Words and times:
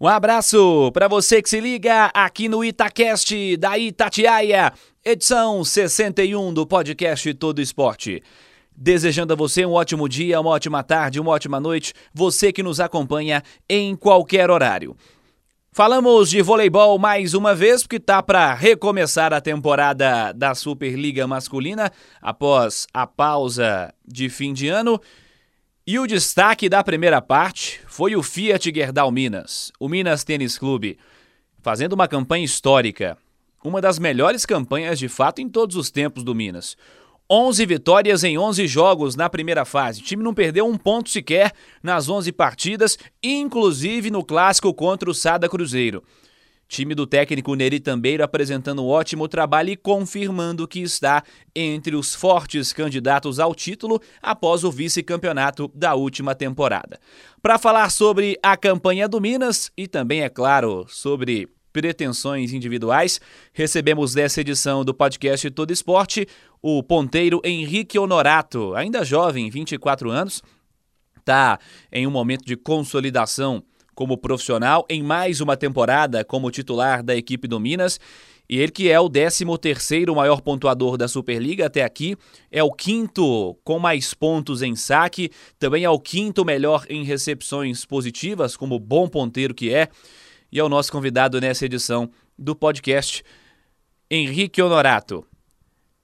Um 0.00 0.08
abraço 0.08 0.90
para 0.92 1.06
você 1.06 1.40
que 1.40 1.48
se 1.48 1.60
liga 1.60 2.06
aqui 2.06 2.48
no 2.48 2.64
Itacast 2.64 3.56
da 3.56 3.78
Itatiaia, 3.78 4.72
edição 5.04 5.62
61 5.62 6.52
do 6.52 6.66
podcast 6.66 7.32
Todo 7.34 7.60
Esporte. 7.62 8.20
Desejando 8.76 9.34
a 9.34 9.36
você 9.36 9.64
um 9.64 9.72
ótimo 9.72 10.08
dia, 10.08 10.40
uma 10.40 10.50
ótima 10.50 10.82
tarde, 10.82 11.20
uma 11.20 11.30
ótima 11.30 11.60
noite, 11.60 11.94
você 12.12 12.52
que 12.52 12.60
nos 12.60 12.80
acompanha 12.80 13.40
em 13.68 13.94
qualquer 13.94 14.50
horário. 14.50 14.96
Falamos 15.70 16.28
de 16.28 16.42
voleibol 16.42 16.98
mais 16.98 17.32
uma 17.32 17.54
vez, 17.54 17.82
porque 17.82 18.00
tá 18.00 18.20
para 18.20 18.52
recomeçar 18.52 19.32
a 19.32 19.40
temporada 19.40 20.32
da 20.32 20.56
Superliga 20.56 21.24
Masculina 21.28 21.92
após 22.20 22.88
a 22.92 23.06
pausa 23.06 23.94
de 24.04 24.28
fim 24.28 24.52
de 24.52 24.66
ano. 24.66 25.00
E 25.86 25.98
o 25.98 26.06
destaque 26.06 26.66
da 26.66 26.82
primeira 26.82 27.20
parte 27.20 27.78
foi 27.86 28.16
o 28.16 28.22
Fiat 28.22 28.72
Gerdau 28.74 29.10
Minas, 29.10 29.70
o 29.78 29.86
Minas 29.86 30.24
Tênis 30.24 30.56
Clube, 30.56 30.96
fazendo 31.60 31.92
uma 31.92 32.08
campanha 32.08 32.42
histórica, 32.42 33.18
uma 33.62 33.82
das 33.82 33.98
melhores 33.98 34.46
campanhas 34.46 34.98
de 34.98 35.10
fato 35.10 35.42
em 35.42 35.48
todos 35.48 35.76
os 35.76 35.90
tempos 35.90 36.24
do 36.24 36.34
Minas. 36.34 36.74
11 37.30 37.66
vitórias 37.66 38.24
em 38.24 38.38
11 38.38 38.66
jogos 38.66 39.14
na 39.14 39.28
primeira 39.28 39.66
fase. 39.66 40.00
O 40.00 40.02
time 40.02 40.22
não 40.22 40.32
perdeu 40.32 40.66
um 40.66 40.78
ponto 40.78 41.10
sequer 41.10 41.52
nas 41.82 42.08
11 42.08 42.32
partidas, 42.32 42.98
inclusive 43.22 44.10
no 44.10 44.24
clássico 44.24 44.72
contra 44.72 45.10
o 45.10 45.14
Sada 45.14 45.50
Cruzeiro. 45.50 46.02
Time 46.66 46.94
do 46.94 47.06
técnico 47.06 47.54
Neri 47.54 47.78
Tambeiro 47.78 48.24
apresentando 48.24 48.82
um 48.82 48.88
ótimo 48.88 49.28
trabalho 49.28 49.70
e 49.70 49.76
confirmando 49.76 50.66
que 50.66 50.80
está 50.80 51.22
entre 51.54 51.94
os 51.94 52.14
fortes 52.14 52.72
candidatos 52.72 53.38
ao 53.38 53.54
título 53.54 54.00
após 54.22 54.64
o 54.64 54.70
vice-campeonato 54.70 55.70
da 55.74 55.94
última 55.94 56.34
temporada. 56.34 56.98
Para 57.42 57.58
falar 57.58 57.90
sobre 57.90 58.38
a 58.42 58.56
campanha 58.56 59.08
do 59.08 59.20
Minas 59.20 59.70
e 59.76 59.86
também, 59.86 60.22
é 60.22 60.28
claro, 60.28 60.86
sobre 60.88 61.48
pretensões 61.72 62.52
individuais, 62.52 63.20
recebemos 63.52 64.14
nessa 64.14 64.40
edição 64.40 64.84
do 64.84 64.94
podcast 64.94 65.50
Todo 65.50 65.72
Esporte 65.72 66.26
o 66.62 66.82
ponteiro 66.82 67.40
Henrique 67.44 67.98
Honorato, 67.98 68.74
ainda 68.74 69.04
jovem, 69.04 69.50
24 69.50 70.08
anos, 70.08 70.40
está 71.18 71.58
em 71.92 72.06
um 72.06 72.10
momento 72.10 72.44
de 72.44 72.56
consolidação 72.56 73.62
como 73.94 74.18
profissional 74.18 74.84
em 74.88 75.02
mais 75.02 75.40
uma 75.40 75.56
temporada 75.56 76.24
como 76.24 76.50
titular 76.50 77.02
da 77.02 77.14
equipe 77.14 77.46
do 77.46 77.60
Minas. 77.60 77.98
E 78.48 78.58
ele 78.58 78.72
que 78.72 78.90
é 78.90 79.00
o 79.00 79.08
13º 79.08 80.14
maior 80.14 80.40
pontuador 80.40 80.98
da 80.98 81.08
Superliga 81.08 81.66
até 81.66 81.82
aqui, 81.82 82.14
é 82.50 82.62
o 82.62 82.70
quinto 82.70 83.56
com 83.64 83.78
mais 83.78 84.12
pontos 84.12 84.60
em 84.60 84.76
saque, 84.76 85.30
também 85.58 85.84
é 85.84 85.90
o 85.90 85.98
quinto 85.98 86.44
melhor 86.44 86.84
em 86.90 87.04
recepções 87.04 87.86
positivas, 87.86 88.56
como 88.56 88.78
bom 88.78 89.08
ponteiro 89.08 89.54
que 89.54 89.72
é, 89.72 89.88
e 90.52 90.58
é 90.58 90.64
o 90.64 90.68
nosso 90.68 90.92
convidado 90.92 91.40
nessa 91.40 91.64
edição 91.64 92.10
do 92.38 92.54
podcast, 92.54 93.24
Henrique 94.10 94.60
Honorato. 94.60 95.26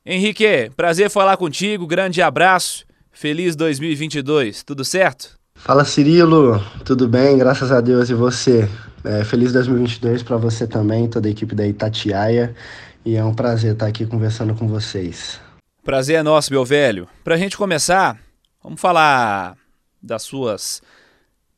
Henrique, 0.05 0.71
prazer 0.75 1.11
falar 1.11 1.37
contigo, 1.37 1.87
grande 1.87 2.23
abraço, 2.23 2.87
feliz 3.13 3.55
2022, 3.55 4.65
tudo 4.65 4.83
certo? 4.83 5.40
Fala 5.63 5.85
Cirilo, 5.85 6.59
tudo 6.87 7.07
bem? 7.07 7.37
Graças 7.37 7.71
a 7.71 7.83
Deus 7.83 8.09
e 8.09 8.15
você? 8.15 8.69
É, 9.05 9.23
feliz 9.25 9.53
2022 9.53 10.23
para 10.23 10.39
você 10.39 10.67
também, 10.67 11.07
toda 11.07 11.29
a 11.29 11.31
equipe 11.31 11.55
da 11.55 11.67
Itatiaia. 11.67 12.57
E 13.05 13.15
é 13.15 13.23
um 13.23 13.35
prazer 13.35 13.75
estar 13.75 13.87
aqui 13.87 14.07
conversando 14.07 14.55
com 14.55 14.67
vocês. 14.67 15.39
Prazer 15.85 16.17
é 16.17 16.23
nosso, 16.23 16.51
meu 16.51 16.65
velho. 16.65 17.07
Para 17.23 17.35
a 17.35 17.39
gente 17.39 17.59
começar, 17.59 18.19
vamos 18.65 18.81
falar 18.81 19.55
das 20.03 20.23
suas 20.23 20.83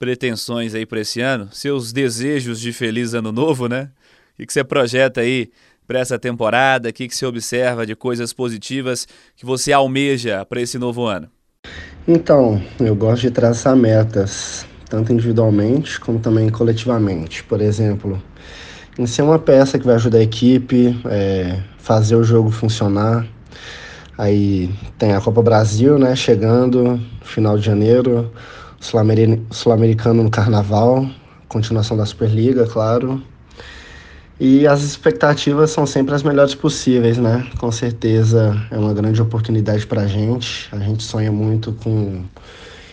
pretensões 0.01 0.75
aí 0.75 0.85
para 0.85 1.01
esse 1.01 1.21
ano, 1.21 1.49
seus 1.53 1.93
desejos 1.93 2.61
de 2.61 2.73
feliz 2.73 3.15
ano 3.15 3.31
novo, 3.31 3.69
né? 3.69 3.89
O 4.39 4.45
que 4.45 4.53
você 4.53 4.65
projeta 4.65 5.21
aí 5.21 5.49
para 5.87 6.01
essa 6.01 6.19
temporada? 6.19 6.89
O 6.89 6.93
que 6.93 7.09
você 7.09 7.25
observa 7.25 7.87
de 7.87 7.95
coisas 7.95 8.33
positivas 8.33 9.07
que 9.37 9.47
você 9.47 9.73
almeja 9.73 10.45
para 10.45 10.61
esse 10.61 10.77
novo 10.77 11.07
ano? 11.07 11.31
Então, 12.07 12.61
eu 12.81 12.97
gosto 12.97 13.23
de 13.23 13.31
traçar 13.31 13.77
metas, 13.77 14.67
tanto 14.91 15.13
individualmente 15.13 16.01
como 16.01 16.19
também 16.19 16.49
coletivamente. 16.49 17.45
Por 17.45 17.61
exemplo, 17.61 18.21
em 18.99 19.07
ser 19.07 19.23
uma 19.23 19.39
peça 19.39 19.79
que 19.79 19.87
vai 19.87 19.95
ajudar 19.95 20.19
a 20.19 20.23
equipe, 20.23 21.01
é, 21.05 21.61
fazer 21.79 22.17
o 22.17 22.25
jogo 22.25 22.51
funcionar. 22.51 23.25
Aí 24.19 24.69
tem 24.99 25.13
a 25.13 25.21
Copa 25.21 25.41
Brasil, 25.43 25.97
né, 25.97 26.17
chegando, 26.17 27.01
final 27.23 27.57
de 27.57 27.65
janeiro, 27.65 28.33
Sul-Americano 28.81 30.25
no 30.25 30.31
Carnaval, 30.31 31.07
continuação 31.49 31.97
da 31.97 32.05
Superliga, 32.05 32.67
claro. 32.67 33.23
E 34.41 34.67
as 34.67 34.83
expectativas 34.83 35.71
são 35.71 35.87
sempre 35.87 36.15
as 36.15 36.23
melhores 36.23 36.55
possíveis, 36.55 37.19
né? 37.19 37.49
Com 37.59 37.71
certeza 37.71 38.61
é 38.71 38.79
uma 38.79 38.93
grande 38.93 39.23
oportunidade 39.23 39.87
para 39.87 40.03
a 40.03 40.07
gente. 40.07 40.69
A 40.73 40.79
gente 40.79 41.03
sonha 41.03 41.31
muito 41.31 41.73
com 41.75 42.25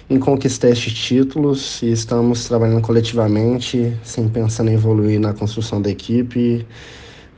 em 0.09 0.19
conquistar 0.19 0.69
estes 0.69 0.91
títulos 0.91 1.81
e 1.83 1.91
estamos 1.91 2.47
trabalhando 2.47 2.81
coletivamente, 2.81 3.95
sempre 4.03 4.41
pensando 4.41 4.71
em 4.71 4.73
evoluir 4.73 5.19
na 5.19 5.33
construção 5.33 5.79
da 5.79 5.89
equipe, 5.89 6.65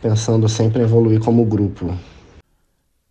pensando 0.01 0.47
sempre 0.47 0.79
em 0.79 0.84
evoluir 0.84 1.19
como 1.19 1.44
grupo. 1.44 1.94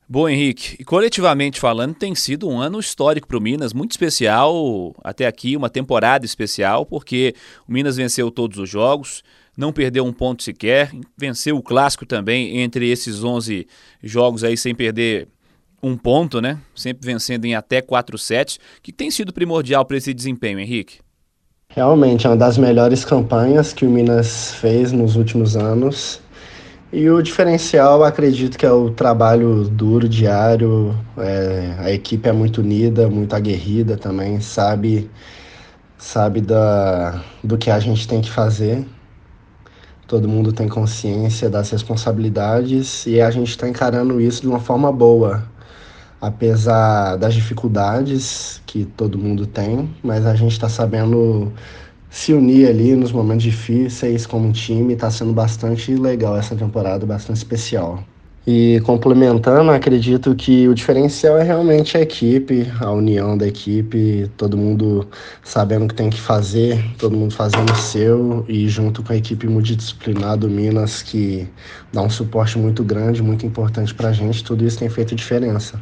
Bom, 0.08 0.28
Henrique, 0.28 0.76
e 0.80 0.84
coletivamente 0.84 1.60
falando, 1.60 1.94
tem 1.94 2.16
sido 2.16 2.48
um 2.48 2.58
ano 2.58 2.80
histórico 2.80 3.28
para 3.28 3.38
o 3.38 3.40
Minas, 3.40 3.72
muito 3.72 3.92
especial 3.92 4.92
até 5.04 5.26
aqui, 5.26 5.56
uma 5.56 5.70
temporada 5.70 6.26
especial, 6.26 6.84
porque 6.84 7.34
o 7.68 7.72
Minas 7.72 7.96
venceu 7.96 8.28
todos 8.28 8.58
os 8.58 8.68
jogos, 8.68 9.22
não 9.60 9.72
perdeu 9.72 10.04
um 10.06 10.12
ponto 10.12 10.42
sequer, 10.42 10.90
venceu 11.16 11.56
o 11.56 11.62
clássico 11.62 12.06
também 12.06 12.60
entre 12.60 12.88
esses 12.88 13.22
11 13.22 13.66
jogos 14.02 14.42
aí 14.42 14.56
sem 14.56 14.74
perder 14.74 15.28
um 15.82 15.96
ponto, 15.96 16.40
né? 16.40 16.58
Sempre 16.74 17.06
vencendo 17.06 17.44
em 17.44 17.54
até 17.54 17.82
4 17.82 18.16
sets. 18.16 18.58
Que 18.82 18.90
tem 18.90 19.10
sido 19.10 19.32
primordial 19.32 19.84
para 19.84 19.98
esse 19.98 20.14
desempenho, 20.14 20.58
Henrique? 20.58 20.98
Realmente 21.68 22.26
é 22.26 22.30
uma 22.30 22.36
das 22.36 22.56
melhores 22.56 23.04
campanhas 23.04 23.72
que 23.72 23.84
o 23.84 23.90
Minas 23.90 24.52
fez 24.54 24.92
nos 24.92 25.14
últimos 25.14 25.56
anos. 25.56 26.20
E 26.92 27.08
o 27.08 27.22
diferencial, 27.22 28.02
acredito 28.02 28.58
que 28.58 28.66
é 28.66 28.72
o 28.72 28.90
trabalho 28.90 29.68
duro, 29.68 30.08
diário. 30.08 30.96
É, 31.18 31.74
a 31.78 31.92
equipe 31.92 32.28
é 32.28 32.32
muito 32.32 32.62
unida, 32.62 33.08
muito 33.08 33.34
aguerrida 33.36 33.96
também, 33.96 34.40
sabe, 34.40 35.08
sabe 35.98 36.40
da, 36.40 37.22
do 37.44 37.56
que 37.56 37.70
a 37.70 37.78
gente 37.78 38.08
tem 38.08 38.20
que 38.20 38.30
fazer 38.30 38.84
todo 40.10 40.26
mundo 40.26 40.52
tem 40.52 40.66
consciência 40.66 41.48
das 41.48 41.70
responsabilidades 41.70 43.06
e 43.06 43.20
a 43.20 43.30
gente 43.30 43.50
está 43.50 43.68
encarando 43.68 44.20
isso 44.20 44.42
de 44.42 44.48
uma 44.48 44.58
forma 44.58 44.90
boa, 44.90 45.44
apesar 46.20 47.14
das 47.14 47.32
dificuldades 47.32 48.60
que 48.66 48.84
todo 48.84 49.16
mundo 49.16 49.46
tem, 49.46 49.88
mas 50.02 50.26
a 50.26 50.34
gente 50.34 50.50
está 50.50 50.68
sabendo 50.68 51.52
se 52.10 52.34
unir 52.34 52.66
ali 52.68 52.96
nos 52.96 53.12
momentos 53.12 53.44
difíceis 53.44 54.26
como 54.26 54.48
um 54.48 54.50
time, 54.50 54.94
está 54.94 55.12
sendo 55.12 55.32
bastante 55.32 55.94
legal 55.94 56.36
essa 56.36 56.56
temporada, 56.56 57.06
bastante 57.06 57.36
especial. 57.36 58.02
E 58.46 58.80
complementando, 58.80 59.70
acredito 59.70 60.34
que 60.34 60.66
o 60.66 60.74
diferencial 60.74 61.36
é 61.36 61.42
realmente 61.42 61.96
a 61.96 62.00
equipe, 62.00 62.66
a 62.80 62.90
união 62.90 63.36
da 63.36 63.46
equipe, 63.46 64.30
todo 64.36 64.56
mundo 64.56 65.06
sabendo 65.44 65.84
o 65.84 65.88
que 65.88 65.94
tem 65.94 66.08
que 66.08 66.20
fazer, 66.20 66.82
todo 66.96 67.14
mundo 67.14 67.34
fazendo 67.34 67.70
o 67.70 67.76
seu 67.76 68.44
e 68.48 68.66
junto 68.66 69.02
com 69.02 69.12
a 69.12 69.16
equipe 69.16 69.46
multidisciplinar 69.46 70.38
do 70.38 70.48
Minas, 70.48 71.02
que 71.02 71.46
dá 71.92 72.00
um 72.02 72.08
suporte 72.08 72.58
muito 72.58 72.82
grande, 72.82 73.22
muito 73.22 73.44
importante 73.44 73.94
para 73.94 74.08
a 74.08 74.12
gente, 74.12 74.42
tudo 74.42 74.64
isso 74.64 74.78
tem 74.78 74.88
feito 74.88 75.14
diferença. 75.14 75.80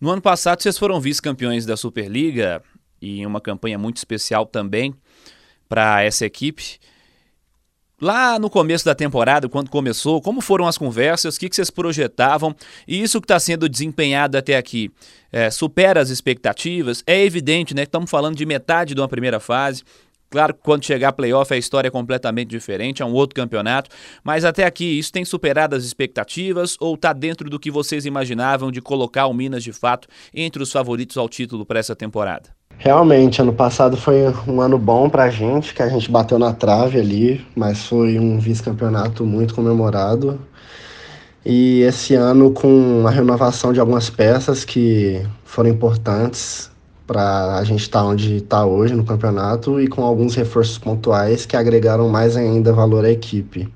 No 0.00 0.10
ano 0.10 0.20
passado, 0.20 0.62
vocês 0.62 0.76
foram 0.76 1.00
vice-campeões 1.00 1.64
da 1.64 1.76
Superliga 1.76 2.60
e 3.00 3.24
uma 3.24 3.40
campanha 3.40 3.78
muito 3.78 3.98
especial 3.98 4.44
também 4.46 4.94
para 5.68 6.02
essa 6.02 6.26
equipe. 6.26 6.80
Lá 8.00 8.38
no 8.38 8.48
começo 8.48 8.84
da 8.84 8.94
temporada, 8.94 9.46
quando 9.46 9.68
começou, 9.68 10.22
como 10.22 10.40
foram 10.40 10.66
as 10.66 10.78
conversas, 10.78 11.36
o 11.36 11.38
que, 11.38 11.48
vocês 11.52 11.68
projetavam 11.68 12.56
e 12.88 13.02
isso 13.02 13.20
que 13.20 13.26
está 13.26 13.38
sendo 13.38 13.68
desempenhado 13.68 14.38
até 14.38 14.56
aqui 14.56 14.90
é, 15.30 15.50
supera 15.50 16.00
as 16.00 16.08
expectativas? 16.08 17.04
É 17.06 17.22
evidente 17.22 17.74
né, 17.74 17.82
que 17.82 17.88
estamos 17.88 18.10
falando 18.10 18.36
de 18.36 18.46
metade 18.46 18.94
de 18.94 19.00
uma 19.00 19.08
primeira 19.08 19.38
fase, 19.38 19.82
Claro 20.30 20.54
que 20.54 20.60
quando 20.62 20.84
chegar 20.84 21.08
a 21.08 21.12
playoff 21.12 21.52
a 21.52 21.56
história 21.56 21.88
é 21.88 21.90
completamente 21.90 22.50
diferente, 22.50 23.02
é 23.02 23.04
um 23.04 23.12
outro 23.12 23.34
campeonato, 23.34 23.90
mas 24.22 24.44
até 24.44 24.64
aqui 24.64 24.84
isso 24.84 25.12
tem 25.12 25.24
superado 25.24 25.74
as 25.74 25.82
expectativas 25.82 26.76
ou 26.78 26.94
está 26.94 27.12
dentro 27.12 27.50
do 27.50 27.58
que 27.58 27.68
vocês 27.68 28.06
imaginavam 28.06 28.70
de 28.70 28.80
colocar 28.80 29.26
o 29.26 29.34
Minas 29.34 29.64
de 29.64 29.72
fato 29.72 30.06
entre 30.32 30.62
os 30.62 30.70
favoritos 30.70 31.16
ao 31.16 31.28
título 31.28 31.66
para 31.66 31.80
essa 31.80 31.96
temporada? 31.96 32.59
Realmente, 32.82 33.42
ano 33.42 33.52
passado 33.52 33.94
foi 33.94 34.22
um 34.48 34.58
ano 34.58 34.78
bom 34.78 35.10
para 35.10 35.24
a 35.24 35.30
gente, 35.30 35.74
que 35.74 35.82
a 35.82 35.88
gente 35.90 36.10
bateu 36.10 36.38
na 36.38 36.54
trave 36.54 36.98
ali, 36.98 37.46
mas 37.54 37.86
foi 37.86 38.18
um 38.18 38.38
vice-campeonato 38.38 39.22
muito 39.22 39.54
comemorado. 39.54 40.40
E 41.44 41.82
esse 41.82 42.14
ano, 42.14 42.50
com 42.52 43.04
a 43.06 43.10
renovação 43.10 43.70
de 43.70 43.80
algumas 43.80 44.08
peças 44.08 44.64
que 44.64 45.22
foram 45.44 45.68
importantes, 45.68 46.70
para 47.06 47.58
a 47.58 47.64
gente 47.64 47.82
estar 47.82 48.00
tá 48.00 48.06
onde 48.06 48.36
está 48.36 48.64
hoje 48.64 48.94
no 48.94 49.04
campeonato 49.04 49.78
e 49.78 49.86
com 49.86 50.02
alguns 50.02 50.34
reforços 50.34 50.78
pontuais 50.78 51.44
que 51.44 51.58
agregaram 51.58 52.08
mais 52.08 52.34
ainda 52.34 52.72
valor 52.72 53.04
à 53.04 53.10
equipe. 53.10 53.68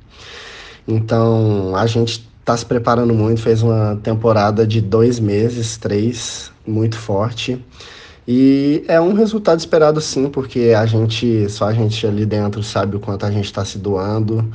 Então 0.89 1.77
a 1.77 1.87
gente 1.87 2.27
está 2.41 2.56
se 2.56 2.65
preparando 2.65 3.12
muito, 3.12 3.43
fez 3.43 3.62
uma 3.62 4.01
temporada 4.03 4.67
de 4.67 4.81
dois 4.81 5.21
meses, 5.21 5.77
três, 5.77 6.51
muito 6.67 6.97
forte. 6.97 7.62
E 8.26 8.85
é 8.88 9.00
um 9.00 9.12
resultado 9.12 9.59
esperado 9.59 10.00
sim, 10.00 10.29
porque 10.29 10.75
a 10.76 10.87
gente, 10.87 11.49
só 11.50 11.67
a 11.67 11.73
gente 11.75 12.06
ali 12.06 12.25
dentro 12.25 12.62
sabe 12.62 12.97
o 12.97 13.00
quanto 13.00 13.26
a 13.26 13.31
gente 13.31 13.44
está 13.44 13.65
se 13.65 13.79
doando. 13.79 14.50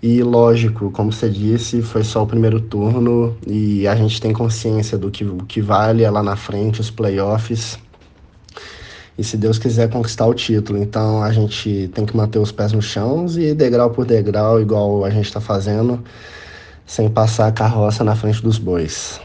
E 0.00 0.22
lógico, 0.22 0.90
como 0.92 1.12
você 1.12 1.28
disse, 1.28 1.82
foi 1.82 2.04
só 2.04 2.22
o 2.22 2.26
primeiro 2.26 2.60
turno 2.60 3.36
e 3.46 3.88
a 3.88 3.96
gente 3.96 4.20
tem 4.20 4.32
consciência 4.32 4.96
do 4.96 5.10
que, 5.10 5.24
o 5.24 5.38
que 5.38 5.60
vale 5.60 6.04
é 6.04 6.10
lá 6.10 6.22
na 6.22 6.36
frente, 6.36 6.80
os 6.80 6.90
playoffs 6.90 7.78
e 9.18 9.24
se 9.24 9.36
Deus 9.36 9.58
quiser 9.58 9.90
conquistar 9.90 10.26
o 10.26 10.32
título. 10.32 10.78
Então 10.78 11.22
a 11.22 11.32
gente 11.32 11.90
tem 11.92 12.06
que 12.06 12.16
manter 12.16 12.38
os 12.38 12.52
pés 12.52 12.72
no 12.72 12.80
chão 12.80 13.26
e 13.36 13.52
degrau 13.52 13.90
por 13.90 14.06
degrau, 14.06 14.60
igual 14.60 15.04
a 15.04 15.10
gente 15.10 15.26
está 15.26 15.40
fazendo, 15.40 16.02
sem 16.86 17.10
passar 17.10 17.48
a 17.48 17.52
carroça 17.52 18.04
na 18.04 18.14
frente 18.14 18.40
dos 18.40 18.58
bois. 18.58 19.20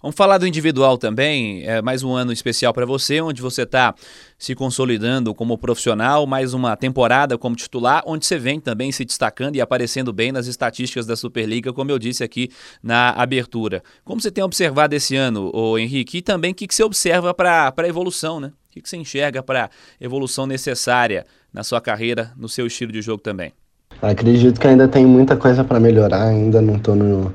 Vamos 0.00 0.14
falar 0.14 0.38
do 0.38 0.46
individual 0.46 0.96
também. 0.96 1.66
É 1.66 1.82
mais 1.82 2.04
um 2.04 2.14
ano 2.14 2.32
especial 2.32 2.72
para 2.72 2.86
você, 2.86 3.20
onde 3.20 3.42
você 3.42 3.62
está 3.62 3.92
se 4.38 4.54
consolidando 4.54 5.34
como 5.34 5.58
profissional, 5.58 6.24
mais 6.24 6.54
uma 6.54 6.76
temporada 6.76 7.36
como 7.36 7.56
titular, 7.56 8.04
onde 8.06 8.24
você 8.24 8.38
vem 8.38 8.60
também 8.60 8.92
se 8.92 9.04
destacando 9.04 9.56
e 9.56 9.60
aparecendo 9.60 10.12
bem 10.12 10.30
nas 10.30 10.46
estatísticas 10.46 11.04
da 11.04 11.16
Superliga, 11.16 11.72
como 11.72 11.90
eu 11.90 11.98
disse 11.98 12.22
aqui 12.22 12.48
na 12.80 13.10
abertura. 13.10 13.82
Como 14.04 14.20
você 14.20 14.30
tem 14.30 14.44
observado 14.44 14.94
esse 14.94 15.16
ano, 15.16 15.50
o 15.52 15.76
Henrique, 15.76 16.18
e 16.18 16.22
também 16.22 16.52
o 16.52 16.54
que, 16.54 16.68
que 16.68 16.74
você 16.76 16.84
observa 16.84 17.34
para 17.34 17.74
a 17.76 17.88
evolução, 17.88 18.38
né? 18.38 18.52
O 18.70 18.72
que, 18.74 18.80
que 18.80 18.88
você 18.88 18.96
enxerga 18.96 19.42
para 19.42 19.64
a 19.64 19.70
evolução 20.00 20.46
necessária 20.46 21.26
na 21.52 21.64
sua 21.64 21.80
carreira, 21.80 22.30
no 22.36 22.48
seu 22.48 22.68
estilo 22.68 22.92
de 22.92 23.02
jogo 23.02 23.20
também? 23.20 23.52
Acredito 24.00 24.60
que 24.60 24.68
ainda 24.68 24.86
tem 24.86 25.04
muita 25.04 25.36
coisa 25.36 25.64
para 25.64 25.80
melhorar, 25.80 26.28
ainda 26.28 26.62
não 26.62 26.76
estou 26.76 26.94
no, 26.94 27.34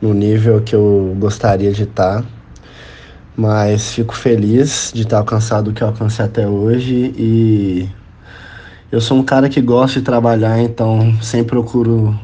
no 0.00 0.14
nível 0.14 0.60
que 0.62 0.74
eu 0.74 1.16
gostaria 1.18 1.72
de 1.72 1.84
estar. 1.84 2.22
Tá, 2.22 2.28
mas 3.38 3.92
fico 3.92 4.16
feliz 4.16 4.90
de 4.92 5.06
ter 5.06 5.14
alcançado 5.14 5.70
o 5.70 5.72
que 5.72 5.80
eu 5.80 5.86
alcancei 5.86 6.24
até 6.24 6.48
hoje 6.48 7.14
e 7.16 7.88
eu 8.90 9.00
sou 9.00 9.16
um 9.16 9.22
cara 9.22 9.48
que 9.48 9.60
gosta 9.60 10.00
de 10.00 10.04
trabalhar, 10.04 10.60
então 10.60 11.16
sempre 11.22 11.50
procuro 11.50 12.18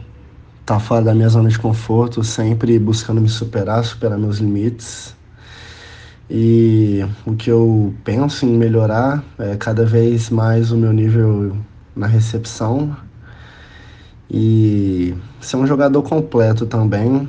estar 0.60 0.74
tá 0.74 0.80
fora 0.80 1.04
da 1.04 1.14
minha 1.14 1.28
zona 1.28 1.48
de 1.48 1.58
conforto, 1.58 2.24
sempre 2.24 2.78
buscando 2.80 3.20
me 3.20 3.28
superar, 3.28 3.84
superar 3.84 4.18
meus 4.18 4.38
limites. 4.38 5.14
E 6.28 7.04
o 7.24 7.36
que 7.36 7.48
eu 7.48 7.94
penso 8.02 8.44
em 8.44 8.56
melhorar 8.56 9.22
é 9.38 9.56
cada 9.56 9.84
vez 9.84 10.30
mais 10.30 10.72
o 10.72 10.76
meu 10.76 10.92
nível 10.92 11.56
na 11.94 12.08
recepção 12.08 12.96
e 14.28 15.14
ser 15.40 15.58
um 15.58 15.66
jogador 15.66 16.02
completo 16.02 16.66
também, 16.66 17.28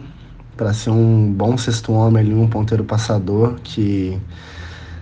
para 0.56 0.74
ser 0.74 0.90
um 0.90 1.32
bom 1.32 1.58
sexto 1.58 1.92
homem 1.92 2.24
ali, 2.24 2.34
um 2.34 2.48
ponteiro 2.48 2.84
passador 2.84 3.56
que 3.64 4.20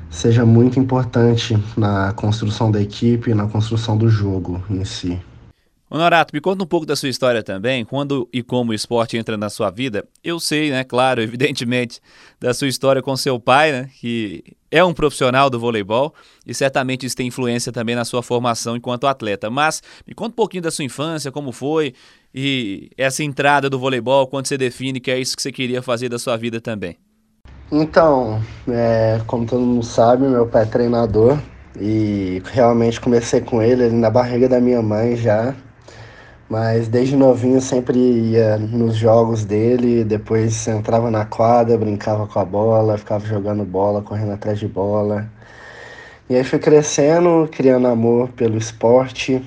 seja 0.09 0.45
muito 0.45 0.79
importante 0.79 1.57
na 1.75 2.13
construção 2.13 2.71
da 2.71 2.81
equipe, 2.81 3.33
na 3.33 3.47
construção 3.47 3.97
do 3.97 4.09
jogo 4.09 4.63
em 4.69 4.83
si. 4.85 5.19
Honorato, 5.93 6.33
me 6.33 6.41
conta 6.41 6.63
um 6.63 6.65
pouco 6.65 6.87
da 6.87 6.95
sua 6.95 7.07
história 7.07 7.43
também, 7.43 7.85
quando 7.85 8.27
e 8.33 8.41
como 8.41 8.71
o 8.71 8.73
esporte 8.73 9.15
entra 9.15 9.37
na 9.37 9.47
sua 9.47 9.69
vida. 9.69 10.03
Eu 10.23 10.39
sei, 10.39 10.71
né, 10.71 10.83
claro, 10.83 11.21
evidentemente, 11.21 12.01
da 12.39 12.51
sua 12.51 12.67
história 12.67 12.99
com 12.99 13.15
seu 13.15 13.39
pai, 13.39 13.71
né, 13.71 13.89
que 14.01 14.43
é 14.71 14.83
um 14.83 14.91
profissional 14.91 15.51
do 15.51 15.59
voleibol 15.59 16.11
e 16.47 16.53
certamente 16.55 17.05
isso 17.05 17.15
tem 17.15 17.27
influência 17.27 17.71
também 17.71 17.93
na 17.93 18.03
sua 18.03 18.23
formação 18.23 18.75
enquanto 18.75 19.05
atleta. 19.05 19.51
Mas 19.51 19.83
me 20.07 20.15
conta 20.15 20.31
um 20.31 20.35
pouquinho 20.35 20.63
da 20.63 20.71
sua 20.71 20.83
infância, 20.83 21.31
como 21.31 21.51
foi 21.51 21.93
e 22.33 22.89
essa 22.97 23.23
entrada 23.23 23.69
do 23.69 23.77
voleibol, 23.77 24.25
quando 24.25 24.47
você 24.47 24.57
define 24.57 24.99
que 24.99 25.11
é 25.11 25.19
isso 25.19 25.35
que 25.35 25.43
você 25.43 25.51
queria 25.51 25.83
fazer 25.83 26.09
da 26.09 26.17
sua 26.17 26.35
vida 26.35 26.59
também. 26.59 26.97
Então, 27.71 28.41
é, 28.67 29.21
como 29.27 29.45
todo 29.45 29.61
mundo 29.61 29.85
sabe, 29.85 30.27
meu 30.27 30.47
pai 30.47 30.63
é 30.63 30.65
treinador 30.65 31.37
e 31.79 32.41
realmente 32.45 32.99
comecei 32.99 33.41
com 33.41 33.61
ele, 33.61 33.83
ele 33.83 33.95
na 33.95 34.09
barriga 34.09 34.49
da 34.49 34.59
minha 34.59 34.81
mãe 34.81 35.15
já. 35.15 35.55
Mas 36.53 36.88
desde 36.88 37.15
novinho 37.15 37.59
sempre 37.59 37.97
ia 37.97 38.59
nos 38.59 38.95
jogos 38.95 39.44
dele, 39.44 40.03
depois 40.03 40.67
entrava 40.67 41.09
na 41.09 41.25
quadra, 41.25 41.75
brincava 41.79 42.27
com 42.27 42.38
a 42.38 42.45
bola, 42.45 42.95
ficava 42.95 43.25
jogando 43.25 43.65
bola, 43.65 44.03
correndo 44.03 44.33
atrás 44.33 44.59
de 44.59 44.67
bola. 44.67 45.27
E 46.29 46.35
aí 46.35 46.44
fui 46.44 46.59
crescendo, 46.59 47.50
criando 47.51 47.88
amor 47.88 48.29
pelo 48.29 48.55
esporte. 48.55 49.41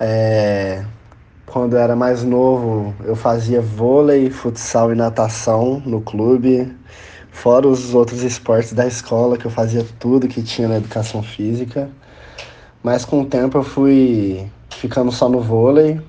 É, 0.00 0.84
quando 1.46 1.74
eu 1.74 1.78
era 1.78 1.94
mais 1.94 2.24
novo, 2.24 2.92
eu 3.04 3.14
fazia 3.14 3.60
vôlei, 3.60 4.30
futsal 4.30 4.90
e 4.92 4.96
natação 4.96 5.80
no 5.86 6.00
clube, 6.00 6.76
fora 7.30 7.68
os 7.68 7.94
outros 7.94 8.24
esportes 8.24 8.72
da 8.72 8.84
escola, 8.84 9.38
que 9.38 9.44
eu 9.44 9.50
fazia 9.52 9.86
tudo 10.00 10.26
que 10.26 10.42
tinha 10.42 10.66
na 10.66 10.78
educação 10.78 11.22
física. 11.22 11.88
Mas 12.82 13.04
com 13.04 13.20
o 13.20 13.26
tempo 13.26 13.58
eu 13.58 13.62
fui 13.62 14.50
ficando 14.76 15.12
só 15.12 15.28
no 15.28 15.40
vôlei. 15.40 16.00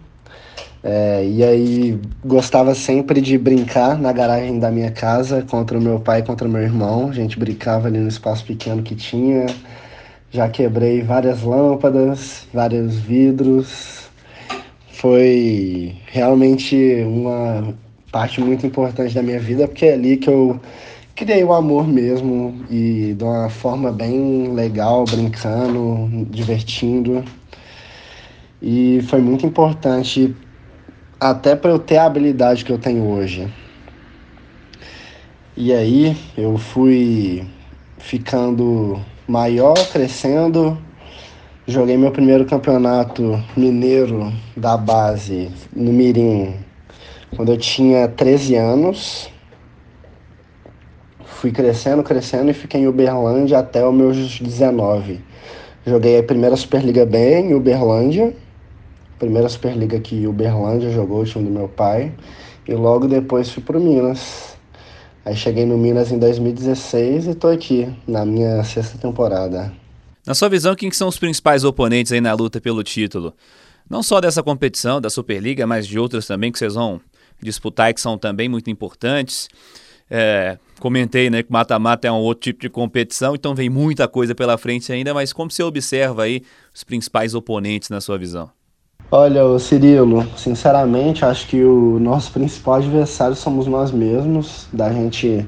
É, 0.83 1.25
e 1.25 1.41
aí 1.41 1.99
gostava 2.25 2.75
sempre 2.75 3.21
de 3.21 3.37
brincar 3.37 3.97
na 3.97 4.11
garagem 4.11 4.59
da 4.59 4.69
minha 4.69 4.91
casa 4.91 5.41
contra 5.41 5.77
o 5.77 5.81
meu 5.81 5.99
pai 5.99 6.19
e 6.19 6.23
contra 6.23 6.47
o 6.47 6.51
meu 6.51 6.61
irmão. 6.61 7.09
A 7.09 7.13
gente 7.13 7.39
brincava 7.39 7.87
ali 7.87 7.99
no 7.99 8.09
espaço 8.09 8.45
pequeno 8.45 8.83
que 8.83 8.93
tinha. 8.93 9.45
Já 10.29 10.49
quebrei 10.49 11.01
várias 11.01 11.41
lâmpadas, 11.43 12.47
vários 12.53 12.95
vidros. 12.95 14.09
Foi 14.91 15.95
realmente 16.07 17.03
uma 17.05 17.73
parte 18.11 18.41
muito 18.41 18.65
importante 18.65 19.15
da 19.15 19.23
minha 19.23 19.39
vida, 19.39 19.67
porque 19.67 19.85
é 19.85 19.93
ali 19.93 20.17
que 20.17 20.29
eu 20.29 20.59
criei 21.15 21.43
o 21.43 21.53
amor 21.53 21.87
mesmo 21.87 22.63
e 22.69 23.13
de 23.17 23.23
uma 23.23 23.49
forma 23.49 23.91
bem 23.91 24.53
legal, 24.53 25.05
brincando, 25.05 26.09
divertindo. 26.29 27.23
E 28.65 29.01
foi 29.09 29.19
muito 29.19 29.45
importante 29.45 30.33
até 31.19 31.53
para 31.53 31.69
eu 31.69 31.77
ter 31.77 31.97
a 31.97 32.05
habilidade 32.05 32.63
que 32.63 32.71
eu 32.71 32.77
tenho 32.77 33.03
hoje. 33.03 33.45
E 35.57 35.73
aí 35.73 36.15
eu 36.37 36.57
fui 36.57 37.45
ficando 37.97 39.01
maior, 39.27 39.73
crescendo. 39.91 40.77
Joguei 41.67 41.97
meu 41.97 42.11
primeiro 42.11 42.45
campeonato 42.45 43.37
mineiro 43.57 44.31
da 44.55 44.77
base 44.77 45.51
no 45.75 45.91
Mirim 45.91 46.55
quando 47.35 47.51
eu 47.51 47.57
tinha 47.57 48.07
13 48.07 48.55
anos. 48.55 49.29
Fui 51.25 51.51
crescendo, 51.51 52.01
crescendo 52.01 52.49
e 52.49 52.53
fiquei 52.53 52.79
em 52.79 52.87
Uberlândia 52.87 53.59
até 53.59 53.85
os 53.85 53.93
meus 53.93 54.39
19. 54.39 55.19
Joguei 55.85 56.17
a 56.17 56.23
primeira 56.23 56.55
Superliga 56.55 57.05
B 57.05 57.41
em 57.41 57.53
Uberlândia 57.53 58.33
primeira 59.19 59.47
Superliga 59.49 59.99
que 59.99 60.27
o 60.27 60.33
Berlândia 60.33 60.89
jogou, 60.89 61.21
o 61.21 61.25
time 61.25 61.45
do 61.45 61.51
meu 61.51 61.67
pai. 61.67 62.13
E 62.67 62.73
logo 62.73 63.07
depois 63.07 63.49
fui 63.49 63.61
pro 63.61 63.79
Minas. 63.79 64.57
Aí 65.25 65.35
cheguei 65.35 65.65
no 65.65 65.77
Minas 65.77 66.11
em 66.11 66.19
2016 66.19 67.27
e 67.27 67.35
tô 67.35 67.47
aqui, 67.47 67.93
na 68.07 68.25
minha 68.25 68.63
sexta 68.63 68.97
temporada. 68.97 69.71
Na 70.25 70.33
sua 70.33 70.49
visão, 70.49 70.75
quem 70.75 70.91
são 70.91 71.07
os 71.07 71.17
principais 71.17 71.63
oponentes 71.63 72.11
aí 72.11 72.21
na 72.21 72.33
luta 72.33 72.61
pelo 72.61 72.83
título? 72.83 73.33
Não 73.89 74.01
só 74.01 74.21
dessa 74.21 74.41
competição, 74.41 75.01
da 75.01 75.09
Superliga, 75.09 75.67
mas 75.67 75.85
de 75.85 75.99
outras 75.99 76.25
também 76.25 76.51
que 76.51 76.57
vocês 76.57 76.75
vão 76.75 77.01
disputar 77.41 77.89
e 77.89 77.93
que 77.93 78.01
são 78.01 78.17
também 78.17 78.47
muito 78.47 78.69
importantes. 78.69 79.49
É, 80.09 80.57
comentei 80.79 81.29
né, 81.29 81.43
que 81.43 81.51
mata-mata 81.51 82.07
é 82.07 82.11
um 82.11 82.15
outro 82.15 82.43
tipo 82.43 82.61
de 82.61 82.69
competição, 82.69 83.35
então 83.35 83.55
vem 83.55 83.69
muita 83.69 84.07
coisa 84.07 84.35
pela 84.35 84.57
frente 84.57 84.91
ainda, 84.91 85.13
mas 85.13 85.33
como 85.33 85.49
você 85.49 85.63
observa 85.63 86.23
aí 86.23 86.41
os 86.73 86.83
principais 86.83 87.33
oponentes 87.33 87.89
na 87.89 87.99
sua 87.99 88.17
visão? 88.17 88.49
Olha, 89.15 89.59
Cirilo, 89.59 90.27
sinceramente, 90.35 91.23
acho 91.23 91.45
que 91.45 91.63
o 91.63 91.99
nosso 91.99 92.31
principal 92.31 92.77
adversário 92.77 93.35
somos 93.35 93.67
nós 93.67 93.91
mesmos, 93.91 94.67
da 94.73 94.91
gente 94.91 95.47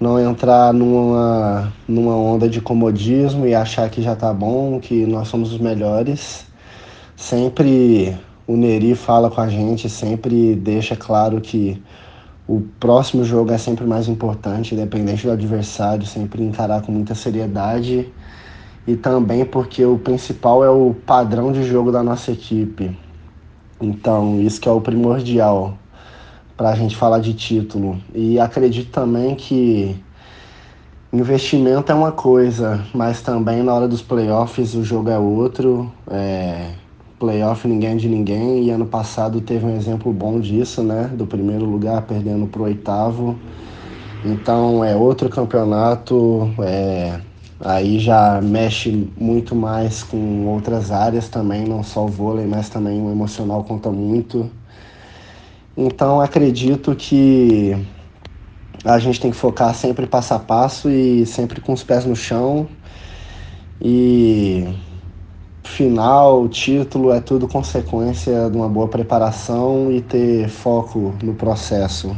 não 0.00 0.18
entrar 0.18 0.72
numa, 0.72 1.70
numa 1.86 2.16
onda 2.16 2.48
de 2.48 2.58
comodismo 2.58 3.46
e 3.46 3.54
achar 3.54 3.90
que 3.90 4.00
já 4.00 4.16
tá 4.16 4.32
bom, 4.32 4.80
que 4.80 5.04
nós 5.04 5.28
somos 5.28 5.52
os 5.52 5.58
melhores. 5.58 6.46
Sempre 7.14 8.16
o 8.46 8.56
Neri 8.56 8.94
fala 8.94 9.28
com 9.28 9.42
a 9.42 9.48
gente, 9.50 9.90
sempre 9.90 10.54
deixa 10.54 10.96
claro 10.96 11.38
que 11.38 11.78
o 12.48 12.62
próximo 12.80 13.24
jogo 13.24 13.52
é 13.52 13.58
sempre 13.58 13.84
mais 13.84 14.08
importante, 14.08 14.74
independente 14.74 15.26
do 15.26 15.32
adversário, 15.32 16.06
sempre 16.06 16.42
encarar 16.42 16.80
com 16.80 16.92
muita 16.92 17.14
seriedade 17.14 18.10
e 18.86 18.96
também 18.96 19.44
porque 19.44 19.84
o 19.84 19.98
principal 19.98 20.64
é 20.64 20.70
o 20.70 20.94
padrão 21.06 21.52
de 21.52 21.62
jogo 21.64 21.90
da 21.90 22.02
nossa 22.02 22.30
equipe. 22.30 22.96
Então, 23.80 24.40
isso 24.40 24.60
que 24.60 24.68
é 24.68 24.72
o 24.72 24.80
primordial 24.80 25.76
para 26.56 26.70
a 26.70 26.74
gente 26.74 26.96
falar 26.96 27.18
de 27.18 27.34
título. 27.34 27.98
E 28.14 28.38
acredito 28.38 28.90
também 28.90 29.34
que 29.34 29.96
investimento 31.12 31.92
é 31.92 31.94
uma 31.94 32.12
coisa, 32.12 32.84
mas 32.94 33.20
também 33.20 33.62
na 33.62 33.74
hora 33.74 33.88
dos 33.88 34.02
playoffs 34.02 34.74
o 34.74 34.82
jogo 34.82 35.10
é 35.10 35.18
outro. 35.18 35.92
É, 36.10 36.70
playoff 37.18 37.66
ninguém 37.66 37.92
é 37.92 37.96
de 37.96 38.08
ninguém 38.08 38.64
e 38.64 38.70
ano 38.70 38.86
passado 38.86 39.40
teve 39.40 39.64
um 39.64 39.76
exemplo 39.76 40.12
bom 40.12 40.40
disso, 40.40 40.82
né? 40.82 41.10
Do 41.12 41.26
primeiro 41.26 41.64
lugar 41.64 42.02
perdendo 42.02 42.46
para 42.46 42.60
o 42.60 42.64
oitavo. 42.64 43.38
Então 44.24 44.84
é 44.84 44.96
outro 44.96 45.28
campeonato, 45.28 46.50
é, 46.60 47.20
aí 47.60 47.98
já 47.98 48.40
mexe 48.40 49.10
muito 49.16 49.54
mais 49.54 50.02
com 50.02 50.46
outras 50.46 50.90
áreas 50.90 51.28
também, 51.28 51.64
não 51.64 51.82
só 51.82 52.04
o 52.04 52.08
vôlei, 52.08 52.46
mas 52.46 52.68
também 52.68 53.00
o 53.00 53.10
emocional 53.10 53.64
conta 53.64 53.90
muito. 53.90 54.50
Então 55.76 56.20
acredito 56.20 56.94
que 56.94 57.76
a 58.84 58.98
gente 58.98 59.20
tem 59.20 59.30
que 59.30 59.36
focar 59.36 59.74
sempre 59.74 60.06
passo 60.06 60.34
a 60.34 60.38
passo 60.38 60.88
e 60.90 61.26
sempre 61.26 61.60
com 61.60 61.72
os 61.72 61.82
pés 61.82 62.04
no 62.04 62.16
chão. 62.16 62.68
E 63.80 64.64
final, 65.64 66.48
título 66.48 67.12
é 67.12 67.20
tudo 67.20 67.48
consequência 67.48 68.48
de 68.50 68.56
uma 68.56 68.68
boa 68.68 68.88
preparação 68.88 69.90
e 69.92 70.00
ter 70.00 70.48
foco 70.48 71.14
no 71.22 71.34
processo. 71.34 72.16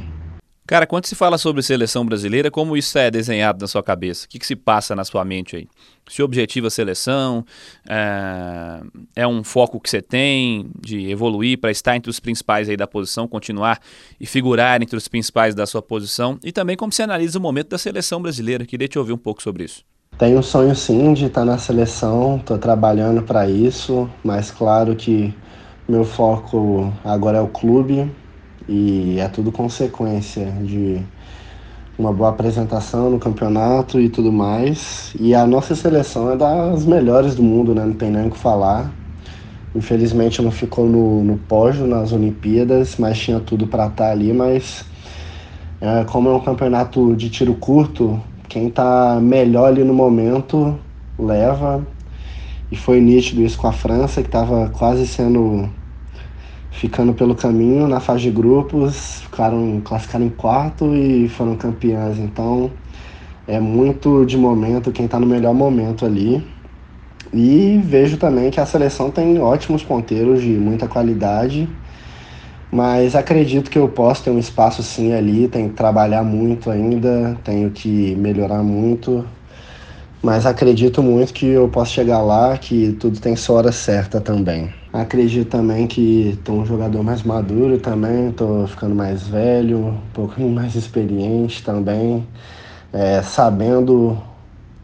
Cara, 0.68 0.86
quando 0.86 1.06
se 1.06 1.14
fala 1.14 1.38
sobre 1.38 1.62
seleção 1.62 2.04
brasileira, 2.04 2.50
como 2.50 2.76
isso 2.76 2.98
é 2.98 3.10
desenhado 3.10 3.58
na 3.58 3.66
sua 3.66 3.82
cabeça? 3.82 4.26
O 4.26 4.28
que, 4.28 4.38
que 4.38 4.46
se 4.46 4.54
passa 4.54 4.94
na 4.94 5.02
sua 5.02 5.24
mente 5.24 5.56
aí? 5.56 5.66
Se 6.06 6.22
objetiva 6.22 6.66
a 6.66 6.70
seleção, 6.70 7.42
é, 7.88 8.82
é 9.16 9.26
um 9.26 9.42
foco 9.42 9.80
que 9.80 9.88
você 9.88 10.02
tem 10.02 10.70
de 10.78 11.10
evoluir 11.10 11.58
para 11.58 11.70
estar 11.70 11.96
entre 11.96 12.10
os 12.10 12.20
principais 12.20 12.68
aí 12.68 12.76
da 12.76 12.86
posição, 12.86 13.26
continuar 13.26 13.80
e 14.20 14.26
figurar 14.26 14.82
entre 14.82 14.94
os 14.94 15.08
principais 15.08 15.54
da 15.54 15.64
sua 15.64 15.80
posição, 15.80 16.38
e 16.44 16.52
também 16.52 16.76
como 16.76 16.92
você 16.92 17.02
analisa 17.02 17.38
o 17.38 17.40
momento 17.40 17.70
da 17.70 17.78
seleção 17.78 18.20
brasileira. 18.20 18.66
Queria 18.66 18.88
te 18.88 18.98
ouvir 18.98 19.14
um 19.14 19.18
pouco 19.18 19.42
sobre 19.42 19.64
isso. 19.64 19.82
Tenho 20.18 20.38
um 20.38 20.42
sonho 20.42 20.76
sim 20.76 21.14
de 21.14 21.24
estar 21.24 21.46
na 21.46 21.56
seleção, 21.56 22.36
estou 22.36 22.58
trabalhando 22.58 23.22
para 23.22 23.48
isso, 23.48 24.06
mas 24.22 24.50
claro 24.50 24.94
que 24.94 25.34
meu 25.88 26.04
foco 26.04 26.92
agora 27.02 27.38
é 27.38 27.40
o 27.40 27.48
clube, 27.48 28.12
e 28.68 29.18
é 29.18 29.28
tudo 29.28 29.50
consequência 29.50 30.44
de 30.62 31.00
uma 31.98 32.12
boa 32.12 32.28
apresentação 32.28 33.10
no 33.10 33.18
campeonato 33.18 33.98
e 34.00 34.08
tudo 34.08 34.30
mais. 34.30 35.12
E 35.18 35.34
a 35.34 35.46
nossa 35.46 35.74
seleção 35.74 36.30
é 36.30 36.36
das 36.36 36.84
melhores 36.84 37.34
do 37.34 37.42
mundo, 37.42 37.74
né? 37.74 37.84
Não 37.84 37.94
tem 37.94 38.10
nem 38.10 38.28
o 38.28 38.30
que 38.30 38.38
falar. 38.38 38.92
Infelizmente 39.74 40.40
não 40.40 40.50
ficou 40.50 40.86
no, 40.86 41.24
no 41.24 41.36
pódio 41.36 41.86
nas 41.86 42.12
Olimpíadas, 42.12 42.96
mas 42.98 43.18
tinha 43.18 43.40
tudo 43.40 43.66
para 43.66 43.86
estar 43.86 44.06
tá 44.06 44.10
ali. 44.12 44.32
Mas 44.32 44.84
é, 45.80 46.04
como 46.04 46.28
é 46.28 46.34
um 46.34 46.40
campeonato 46.40 47.16
de 47.16 47.30
tiro 47.30 47.54
curto, 47.54 48.20
quem 48.48 48.68
está 48.68 49.18
melhor 49.20 49.68
ali 49.68 49.82
no 49.82 49.94
momento 49.94 50.78
leva. 51.18 51.84
E 52.70 52.76
foi 52.76 53.00
nítido 53.00 53.42
isso 53.42 53.58
com 53.58 53.66
a 53.66 53.72
França, 53.72 54.20
que 54.20 54.28
estava 54.28 54.68
quase 54.68 55.06
sendo 55.06 55.68
ficando 56.70 57.12
pelo 57.14 57.34
caminho 57.34 57.88
na 57.88 58.00
fase 58.00 58.22
de 58.22 58.30
grupos, 58.30 59.20
ficaram 59.22 59.80
classificaram 59.84 60.26
em 60.26 60.30
quarto 60.30 60.94
e 60.94 61.28
foram 61.28 61.56
campeãs. 61.56 62.18
Então 62.18 62.70
é 63.46 63.58
muito 63.58 64.24
de 64.24 64.36
momento 64.36 64.92
quem 64.92 65.06
está 65.06 65.18
no 65.18 65.26
melhor 65.26 65.54
momento 65.54 66.04
ali. 66.04 66.46
E 67.32 67.80
vejo 67.84 68.16
também 68.16 68.50
que 68.50 68.60
a 68.60 68.66
seleção 68.66 69.10
tem 69.10 69.38
ótimos 69.38 69.82
ponteiros 69.82 70.40
de 70.40 70.50
muita 70.50 70.88
qualidade, 70.88 71.68
mas 72.70 73.14
acredito 73.14 73.70
que 73.70 73.78
eu 73.78 73.88
posso 73.88 74.24
ter 74.24 74.30
um 74.30 74.38
espaço 74.38 74.82
sim 74.82 75.12
ali, 75.12 75.46
tenho 75.48 75.68
que 75.68 75.74
trabalhar 75.74 76.22
muito 76.22 76.70
ainda, 76.70 77.36
tenho 77.44 77.70
que 77.70 78.14
melhorar 78.16 78.62
muito, 78.62 79.26
mas 80.22 80.46
acredito 80.46 81.02
muito 81.02 81.34
que 81.34 81.46
eu 81.46 81.68
posso 81.68 81.92
chegar 81.92 82.20
lá, 82.22 82.56
que 82.56 82.92
tudo 82.98 83.20
tem 83.20 83.36
sua 83.36 83.56
hora 83.56 83.72
certa 83.72 84.20
também. 84.20 84.77
Acredito 84.92 85.50
também 85.50 85.86
que 85.86 86.30
estou 86.30 86.60
um 86.60 86.66
jogador 86.66 87.02
mais 87.02 87.22
maduro 87.22 87.78
também, 87.78 88.30
estou 88.30 88.66
ficando 88.66 88.94
mais 88.94 89.28
velho, 89.28 89.78
um 89.78 90.00
pouquinho 90.14 90.48
mais 90.48 90.74
experiente 90.74 91.62
também, 91.62 92.26
é, 92.92 93.20
sabendo 93.20 94.16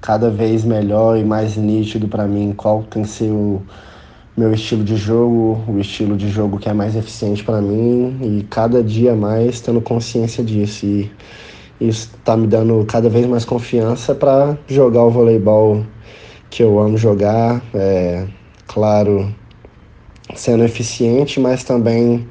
cada 0.03 0.29
vez 0.29 0.63
melhor 0.63 1.17
e 1.17 1.25
mais 1.25 1.57
nítido 1.57 2.07
para 2.07 2.27
mim 2.27 2.53
qual 2.55 2.83
tem 2.83 3.03
que 3.03 3.09
ser 3.09 3.31
o 3.31 3.63
meu 4.37 4.53
estilo 4.53 4.85
de 4.85 4.97
jogo, 4.97 5.65
o 5.67 5.79
estilo 5.79 6.17
de 6.17 6.29
jogo 6.29 6.59
que 6.59 6.69
é 6.69 6.75
mais 6.75 6.95
eficiente 6.95 7.43
para 7.43 7.63
mim 7.63 8.19
e 8.21 8.43
cada 8.51 8.83
dia 8.83 9.15
mais 9.15 9.63
tendo 9.63 9.81
consciência 9.81 10.45
disso. 10.45 10.85
E 10.85 11.11
isso 11.81 12.11
está 12.19 12.37
me 12.37 12.47
dando 12.47 12.85
cada 12.85 13.09
vez 13.09 13.27
mais 13.27 13.45
confiança 13.47 14.15
para 14.15 14.59
jogar 14.69 15.05
o 15.05 15.11
voleibol 15.11 15.85
que 16.51 16.63
eu 16.63 16.79
amo 16.79 16.99
jogar. 16.99 17.63
É, 17.73 18.27
claro, 18.67 19.35
sendo 20.41 20.65
eficiente, 20.65 21.41
mas 21.41 21.65
também 21.65 22.27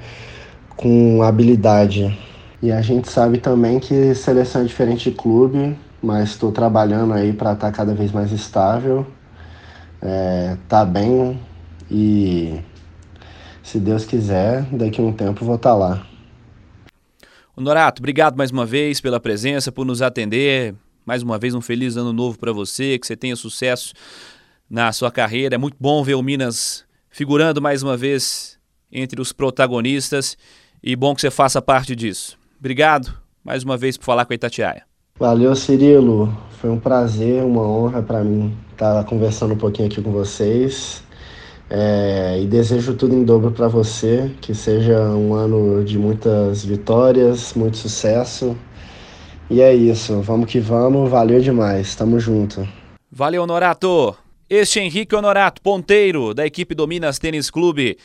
com 0.75 1.21
habilidade. 1.23 2.17
E 2.61 2.71
a 2.71 2.81
gente 2.81 3.11
sabe 3.11 3.39
também 3.39 3.79
que 3.79 4.15
seleção 4.15 4.61
é 4.61 4.65
diferente 4.65 5.09
de 5.09 5.15
clube, 5.15 5.77
mas 6.01 6.29
estou 6.29 6.51
trabalhando 6.51 7.13
aí 7.13 7.33
para 7.33 7.53
estar 7.53 7.71
tá 7.71 7.77
cada 7.77 7.93
vez 7.93 8.11
mais 8.11 8.31
estável, 8.31 9.05
é, 10.01 10.57
tá 10.67 10.85
bem 10.85 11.39
e 11.89 12.59
se 13.61 13.79
Deus 13.79 14.05
quiser, 14.05 14.63
daqui 14.71 14.99
a 14.99 15.03
um 15.03 15.13
tempo 15.13 15.45
vou 15.45 15.55
estar 15.55 15.71
tá 15.71 15.75
lá. 15.75 16.07
Norato, 17.55 18.01
obrigado 18.01 18.35
mais 18.35 18.49
uma 18.49 18.65
vez 18.65 18.99
pela 18.99 19.19
presença, 19.19 19.71
por 19.71 19.85
nos 19.85 20.01
atender. 20.01 20.73
Mais 21.05 21.21
uma 21.21 21.37
vez, 21.37 21.53
um 21.53 21.61
feliz 21.61 21.95
ano 21.97 22.11
novo 22.11 22.39
para 22.39 22.51
você, 22.51 22.97
que 22.97 23.05
você 23.05 23.15
tenha 23.15 23.35
sucesso 23.35 23.93
na 24.69 24.91
sua 24.91 25.11
carreira. 25.11 25.55
É 25.55 25.57
muito 25.57 25.77
bom 25.79 26.03
ver 26.03 26.15
o 26.15 26.23
Minas 26.23 26.83
figurando 27.13 27.61
mais 27.61 27.83
uma 27.83 27.95
vez 27.95 28.57
entre 28.91 29.21
os 29.21 29.31
protagonistas 29.31 30.35
e 30.83 30.95
bom 30.95 31.13
que 31.13 31.21
você 31.21 31.29
faça 31.31 31.61
parte 31.61 31.95
disso. 31.95 32.37
Obrigado 32.59 33.13
mais 33.43 33.63
uma 33.63 33.77
vez 33.77 33.95
por 33.97 34.03
falar 34.03 34.25
com 34.25 34.33
a 34.33 34.35
Itatiaia. 34.35 34.83
Valeu, 35.19 35.55
Cirilo. 35.55 36.35
Foi 36.59 36.71
um 36.71 36.79
prazer, 36.79 37.43
uma 37.43 37.61
honra 37.61 38.01
para 38.01 38.23
mim 38.23 38.57
estar 38.71 39.03
conversando 39.03 39.53
um 39.53 39.57
pouquinho 39.57 39.87
aqui 39.87 40.01
com 40.01 40.11
vocês. 40.11 41.03
É, 41.69 42.39
e 42.41 42.47
desejo 42.47 42.95
tudo 42.95 43.15
em 43.15 43.23
dobro 43.23 43.51
para 43.51 43.67
você, 43.67 44.31
que 44.41 44.55
seja 44.55 44.99
um 45.11 45.33
ano 45.33 45.83
de 45.83 45.97
muitas 45.99 46.65
vitórias, 46.65 47.53
muito 47.53 47.77
sucesso. 47.77 48.57
E 49.49 49.61
é 49.61 49.73
isso, 49.73 50.19
vamos 50.21 50.49
que 50.49 50.59
vamos, 50.59 51.09
valeu 51.09 51.39
demais, 51.39 51.95
tamo 51.95 52.19
junto. 52.19 52.67
Valeu, 53.11 53.43
Honorato! 53.43 54.22
Este 54.55 54.79
é 54.79 54.83
Henrique 54.83 55.15
Honorato, 55.15 55.59
ponteiro 55.63 56.31
da 56.31 56.45
equipe 56.45 56.75
do 56.75 56.87
Minas 56.87 57.17
Tênis 57.17 57.49
Clube. 57.49 57.97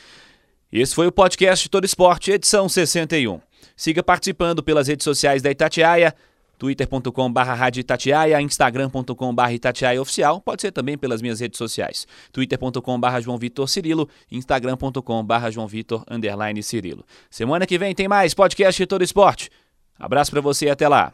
Esse 0.73 0.95
foi 0.95 1.05
o 1.05 1.11
podcast 1.11 1.69
Todo 1.69 1.85
Esporte, 1.85 2.31
edição 2.31 2.67
61. 2.67 3.39
Siga 3.75 4.01
participando 4.01 4.63
pelas 4.63 4.87
redes 4.87 5.03
sociais 5.03 5.43
da 5.43 5.51
Itatiaia, 5.51 6.11
twitter.com.br 6.57 7.77
Itatiaia, 7.77 8.41
instagram.com.br 8.41 9.51
Itatiaia 9.51 10.01
Oficial, 10.01 10.41
pode 10.41 10.63
ser 10.63 10.71
também 10.71 10.97
pelas 10.97 11.21
minhas 11.21 11.39
redes 11.39 11.59
sociais, 11.59 12.07
twitter.com.br 12.31 13.21
João 13.21 13.37
Vitor 13.37 13.69
Cirilo, 13.69 14.09
instagram.com.br 14.31 15.51
João 15.51 15.67
Vitor 15.67 16.03
underline 16.09 16.63
Cirilo. 16.63 17.05
Semana 17.29 17.67
que 17.67 17.77
vem 17.77 17.93
tem 17.93 18.07
mais 18.07 18.33
podcast 18.33 18.83
Todo 18.87 19.03
Esporte. 19.03 19.51
Abraço 19.99 20.31
para 20.31 20.41
você 20.41 20.65
e 20.65 20.69
até 20.71 20.87
lá. 20.87 21.13